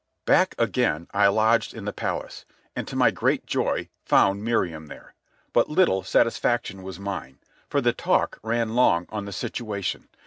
Back 0.25 0.55
again, 0.57 1.07
I 1.13 1.27
lodged 1.27 1.75
in 1.75 1.85
the 1.85 1.93
palace, 1.93 2.43
and 2.75 2.87
to 2.87 2.95
my 2.95 3.11
great 3.11 3.45
joy 3.45 3.87
found 4.03 4.43
Miriam 4.43 4.87
there. 4.87 5.13
But 5.53 5.69
little 5.69 6.01
satisfaction 6.01 6.81
was 6.81 6.99
mine, 6.99 7.37
for 7.69 7.81
the 7.81 7.93
talk 7.93 8.39
ran 8.41 8.73
long 8.73 9.05
on 9.09 9.25
the 9.25 9.31
situation. 9.31 10.09